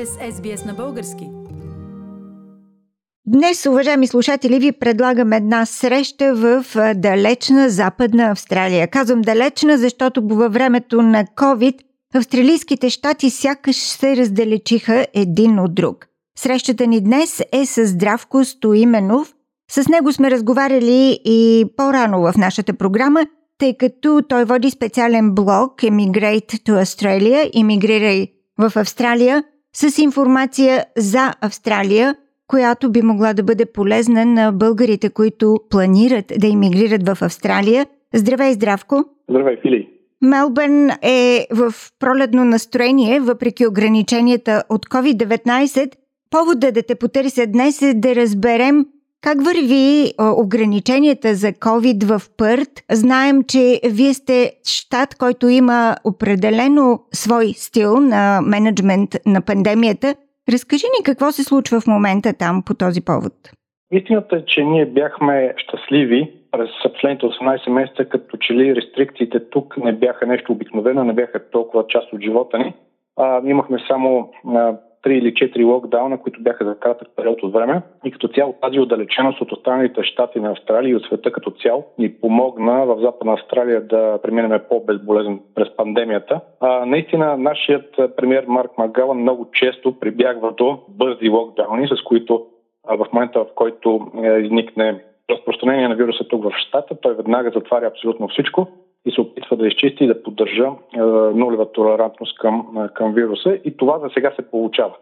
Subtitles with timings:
[0.00, 1.28] сте с SBS на български.
[3.26, 8.88] Днес, уважаеми слушатели, ви предлагам една среща в далечна Западна Австралия.
[8.88, 11.78] Казвам далечна, защото във времето на COVID
[12.14, 16.06] австралийските щати сякаш се раздалечиха един от друг.
[16.38, 19.34] Срещата ни днес е с Здравко Стоименов.
[19.70, 23.26] С него сме разговаряли и по-рано в нашата програма,
[23.58, 28.28] тъй като той води специален блог Emigrate to Australia, иммигрирай
[28.58, 32.14] в Австралия, с информация за Австралия,
[32.46, 37.86] която би могла да бъде полезна на българите, които планират да иммигрират в Австралия.
[38.14, 39.04] Здравей, Здравко!
[39.28, 39.88] Здравей, Фили!
[40.22, 45.94] Мелбърн е в пролетно настроение, въпреки ограниченията от COVID-19.
[46.30, 48.86] Повода да те потърся днес е да разберем
[49.22, 50.12] как върви
[50.44, 52.72] ограниченията за COVID в Пърт?
[52.90, 60.14] Знаем, че вие сте щат, който има определено свой стил на менеджмент на пандемията.
[60.52, 63.32] Разкажи ни какво се случва в момента там по този повод.
[63.92, 69.76] Истината е, че ние бяхме щастливи през последните 18 месеца, като че ли рестрикциите тук
[69.76, 72.74] не бяха нещо обикновено, не бяха толкова част от живота ни.
[73.16, 77.82] А, имахме само а, 3 или 4 локдауна, които бяха за кратък период от време.
[78.04, 81.84] И като цяло тази отдалеченост от останалите щати на Австралия и от света като цяло
[81.98, 86.40] ни помогна в Западна Австралия да преминем по-безболезнен през пандемията.
[86.60, 92.46] А, наистина, нашият премьер Марк Магала много често прибягва до бързи локдауни, с които
[92.88, 97.50] а, в момента, в който е, изникне разпространение на вируса тук в щата, той веднага
[97.54, 98.68] затваря абсолютно всичко
[99.06, 100.70] и се опитва да изчисти и да поддържа
[101.34, 104.94] нулева толерантност към, към вируса и това за сега се получава.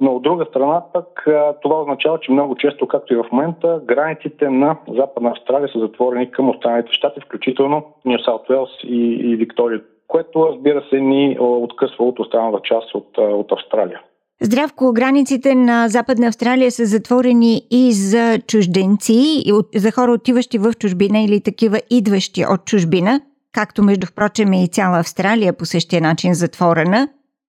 [0.00, 1.26] Но от друга страна пък
[1.62, 6.30] това означава, че много често, както и в момента, границите на Западна Австралия са затворени
[6.30, 12.04] към останалите щати, включително Нью Саут Уелс и, и Виктория, което разбира се ни откъсва
[12.04, 14.00] от останалата част от, от Австралия.
[14.42, 20.72] Здравко, границите на Западна Австралия са затворени и за чужденци, и за хора отиващи в
[20.72, 23.20] чужбина или такива идващи от чужбина
[23.58, 27.08] както между впрочем и цяла Австралия по същия начин затворена,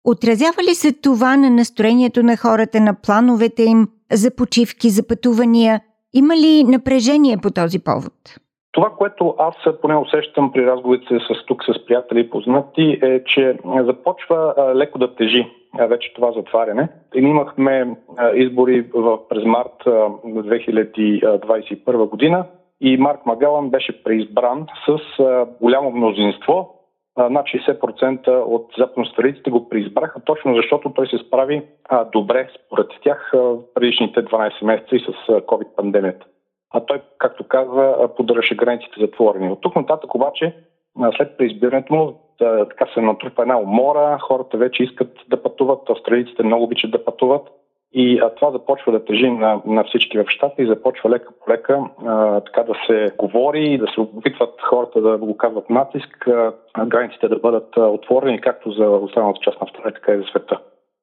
[0.04, 5.80] отразява ли се това на настроението на хората, на плановете им за почивки, за пътувания?
[6.14, 8.12] Има ли напрежение по този повод?
[8.72, 13.58] Това, което аз поне усещам при разговорите с тук с приятели и познати е, че
[13.84, 15.46] започва леко да тежи
[15.88, 16.88] вече това затваряне.
[17.14, 17.96] И имахме
[18.34, 18.90] избори
[19.28, 22.44] през март 2021 година
[22.80, 26.74] и Марк Магалан беше преизбран с а, голямо мнозинство.
[27.16, 32.86] А, над 60% от западностариците го преизбраха, точно защото той се справи а, добре според
[33.02, 36.24] тях в предишните 12 месеца и с COVID-пандемията.
[36.74, 39.50] А той, както казва, поддържаше границите затворени.
[39.50, 40.54] От тук нататък обаче,
[41.16, 46.64] след преизбирането му, така се натрупа една умора, хората вече искат да пътуват, австралийците много
[46.64, 47.48] обичат да пътуват
[47.92, 51.50] и а, това започва да тежи на, на всички в щата и започва лека по
[51.50, 51.80] лека
[52.44, 56.52] така да се говори да се опитват хората да го казват натиск, а,
[56.86, 60.58] границите да бъдат а, отворени както за останалата част на Австралия, така и за света.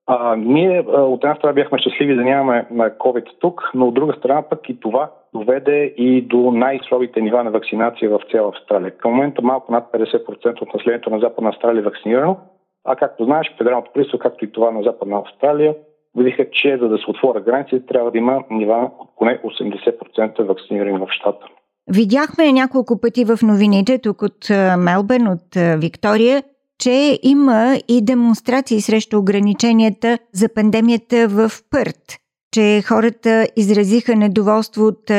[0.07, 3.93] А, ние а, от една страна бяхме щастливи да нямаме на COVID тук, но от
[3.93, 8.91] друга страна пък и това доведе и до най-слабите нива на вакцинация в цяла Австралия.
[8.91, 12.37] Към момента малко над 50% от населението на Западна Австралия е вакцинирано,
[12.85, 15.75] а както знаеш, федералното правителство, както и това на Западна Австралия,
[16.17, 20.97] видиха, че за да се отворят границите, трябва да има нива от поне 80% вакцинирани
[20.97, 21.45] в щата.
[21.87, 26.43] Видяхме няколко пъти в новините тук от Мелбърн, от Виктория,
[26.79, 32.17] че има и демонстрации срещу ограниченията за пандемията в Пърт,
[32.51, 35.11] че хората изразиха недоволство от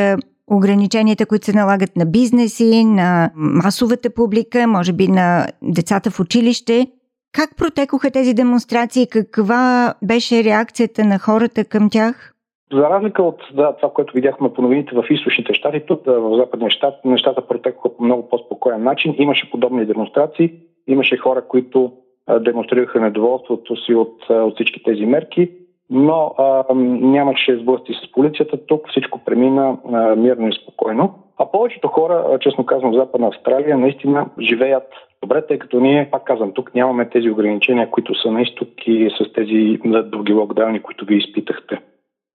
[0.47, 6.87] ограниченията, които се налагат на бизнеси, на масовата публика, може би на децата в училище.
[7.33, 9.06] Как протекоха тези демонстрации?
[9.06, 12.34] Каква беше реакцията на хората към тях?
[12.72, 16.71] За разлика от да, това, което видяхме по новините в източните щати, тук в западния
[16.71, 19.15] щат нещата протекоха по много по-спокоен начин.
[19.19, 20.53] Имаше подобни демонстрации,
[20.87, 21.93] имаше хора, които
[22.41, 25.50] демонстрираха недоволството си от, от всички тези мерки,
[25.90, 31.14] но а, нямаше сблъсти с полицията тук, всичко премина а, мирно и спокойно.
[31.38, 34.88] А повечето хора, честно казвам, в Западна Австралия наистина живеят
[35.23, 39.11] добре, тъй като ние, пак казвам, тук нямаме тези ограничения, които са на изток и
[39.19, 41.81] с тези други локдауни, които ви изпитахте.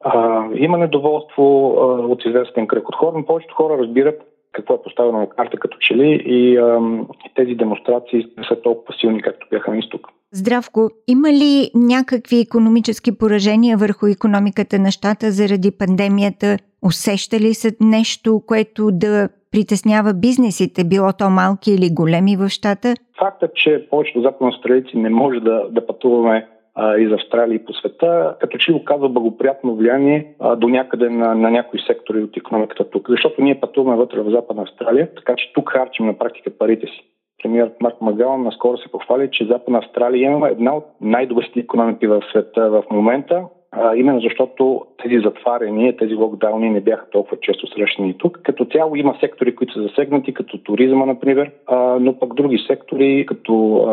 [0.03, 4.21] А, има недоволство а, от известен кръг от хора, но повечето хора разбират
[4.51, 6.81] какво е поставено на карта като че ли и, а,
[7.25, 10.07] и тези демонстрации не са толкова силни, както бяха на изток.
[10.35, 16.57] Здравко, има ли някакви економически поражения върху економиката на щата заради пандемията?
[16.81, 22.93] Усеща ли се нещо, което да притеснява бизнесите, било то малки или големи в щата?
[23.19, 27.73] Фактът, че повечето западноавстралийци не може да, да пътуваме а, и за Австралия и по
[27.73, 32.89] света, като че оказва благоприятно влияние а, до някъде на, на някои сектори от економиката
[32.89, 33.09] тук.
[33.09, 37.03] Защото ние пътуваме вътре в Западна Австралия, така че тук харчим на практика парите си.
[37.43, 42.23] Премиерът Марк Магалан наскоро се похвали, че Западна Австралия има една от най-добрите економики в
[42.31, 43.43] света в момента
[43.75, 48.39] а, именно защото тези затваряния, тези локдауни не бяха толкова често срещани тук.
[48.43, 53.25] Като цяло има сектори, които са засегнати, като туризма, например, а, но пък други сектори,
[53.25, 53.85] като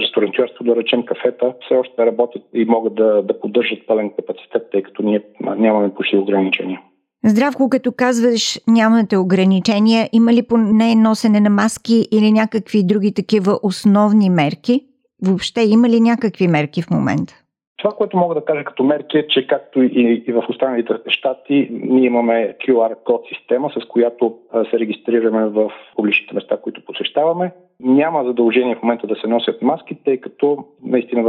[0.00, 4.82] ресторантьорство, да речем кафета, все още работят и могат да, да поддържат пълен капацитет, тъй
[4.82, 6.80] като ние нямаме почти ограничения.
[7.24, 13.58] Здравко, като казваш нямате ограничения, има ли поне носене на маски или някакви други такива
[13.62, 14.80] основни мерки?
[15.26, 17.34] Въобще има ли някакви мерки в момента?
[17.76, 21.68] Това, което мога да кажа като мерки е, че както и, и в останалите щати,
[21.70, 24.38] ние имаме QR код система, с която
[24.70, 27.52] се регистрираме в публичните места, които посещаваме.
[27.80, 31.22] Няма задължение в момента да се носят маски, тъй като наистина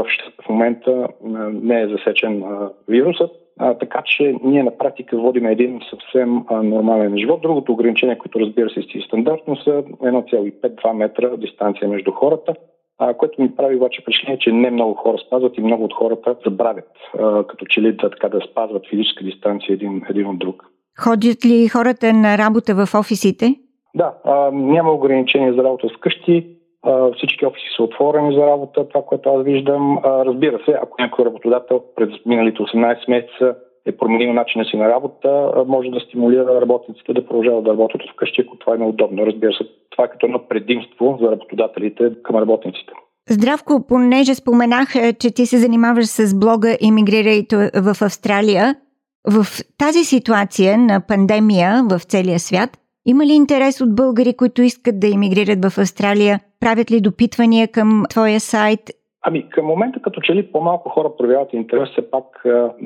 [0.46, 1.08] в момента
[1.54, 2.44] не е засечен
[2.88, 3.32] вирусът.
[3.64, 7.42] А, така че ние на практика водим един съвсем а, нормален живот.
[7.42, 12.54] Другото ограничение, което разбира се си стандартно са 1,5-2 метра дистанция между хората
[13.02, 16.36] а, което ми прави обаче впечатление, че не много хора спазват и много от хората
[16.46, 20.64] забравят, а, като че ли да, така, да спазват физическа дистанция един, един от друг.
[21.00, 23.56] Ходят ли хората на работа в офисите?
[23.96, 26.58] Да, а, няма ограничения за работа вкъщи.
[27.18, 30.00] Всички офиси са отворени за работа, това, което аз виждам.
[30.06, 33.56] Разбира се, ако някой работодател през миналите 18 месеца
[33.86, 38.42] е променил начина си на работа, може да стимулира работниците да продължават да работят вкъщи,
[38.42, 39.26] ако това е неудобно.
[39.26, 42.94] Разбира се, това е като едно предимство за работодателите към работниците.
[43.30, 48.76] Здравко, понеже споменах, е, че ти се занимаваш с блога Имигрирайте в Австралия,
[49.28, 49.46] в
[49.78, 52.70] тази ситуация на пандемия в целия свят,
[53.06, 56.40] има ли интерес от българи, които искат да иммигрират в Австралия?
[56.60, 58.80] Правят ли допитвания към твоя сайт
[59.24, 62.26] Ами към момента като че ли по-малко хора проявяват интерес, все пак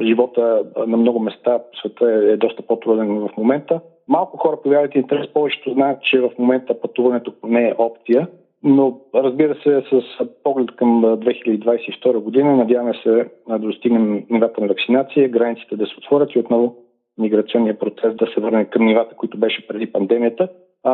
[0.01, 3.79] живота на много места в света е, е доста по-труден в момента.
[4.07, 8.27] Малко хора проявяват интерес, повечето знаят, че в момента пътуването не е опция,
[8.63, 15.29] но разбира се с поглед към 2022 година надяваме се да достигнем нивата на вакцинация,
[15.29, 16.75] границите да се отворят и отново
[17.17, 20.47] миграционния процес да се върне към нивата, които беше преди пандемията.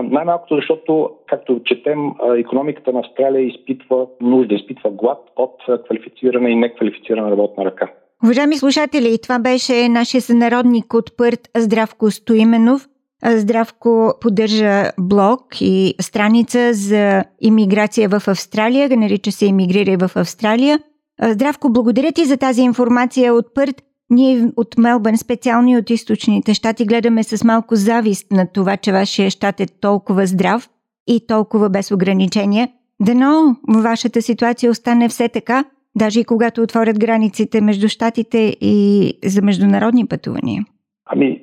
[0.04, 7.32] Най-малкото, защото, както четем, економиката на Австралия изпитва нужда, изпитва глад от квалифицирана и неквалифицирана
[7.32, 7.92] работна ръка.
[8.24, 12.88] Уважаеми слушатели, това беше нашия сънародник от Пърт Здравко Стоименов.
[13.26, 20.80] Здравко поддържа блог и страница за иммиграция в Австралия, нарича се Имигрирай в Австралия.
[21.22, 23.76] Здравко, благодаря ти за тази информация от Пърт.
[24.12, 28.92] Ние от Мелбърн, специално и от източните щати, гледаме с малко завист на това, че
[28.92, 30.70] вашия щат е толкова здрав
[31.08, 32.68] и толкова без ограничения.
[33.02, 35.64] Дано вашата ситуация остане все така,
[35.96, 38.78] даже и когато отворят границите между щатите и
[39.26, 40.64] за международни пътувания.
[41.06, 41.42] Ами,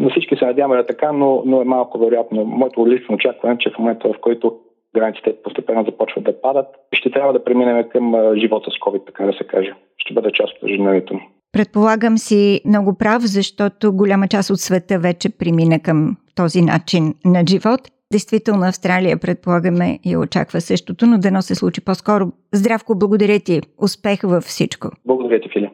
[0.00, 2.44] на всички се надяваме да така, но, но е малко вероятно.
[2.44, 4.56] Моето лично очакване е, че в момента, в който
[4.94, 9.32] границите постепенно започват да падат, ще трябва да преминем към живота с COVID, така да
[9.32, 9.74] се каже.
[9.98, 11.28] Ще бъде част от ежедневието ни.
[11.54, 17.44] Предполагам си много прав, защото голяма част от света вече премина към този начин на
[17.48, 17.80] живот.
[18.12, 22.32] Действително Австралия, предполагаме, и очаква същото, но дано се случи по-скоро.
[22.52, 23.60] Здравко, благодаря ти.
[23.78, 24.90] Успех във всичко.
[25.06, 25.70] Благодаря ти, Фили.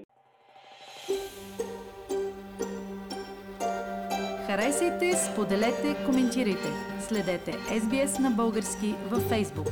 [4.46, 6.68] Харесайте, споделете, коментирайте.
[7.00, 9.70] Следете SBS на български във Facebook.